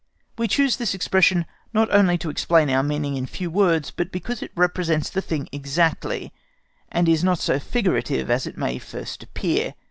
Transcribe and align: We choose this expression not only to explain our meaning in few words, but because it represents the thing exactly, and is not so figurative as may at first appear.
We 0.35 0.47
choose 0.47 0.77
this 0.77 0.95
expression 0.95 1.45
not 1.75 1.93
only 1.93 2.17
to 2.17 2.31
explain 2.31 2.71
our 2.71 2.81
meaning 2.81 3.15
in 3.15 3.27
few 3.27 3.51
words, 3.51 3.91
but 3.91 4.11
because 4.11 4.41
it 4.41 4.49
represents 4.55 5.11
the 5.11 5.21
thing 5.21 5.47
exactly, 5.51 6.33
and 6.91 7.07
is 7.07 7.23
not 7.23 7.37
so 7.37 7.59
figurative 7.59 8.31
as 8.31 8.49
may 8.57 8.77
at 8.77 8.81
first 8.81 9.21
appear. 9.21 9.75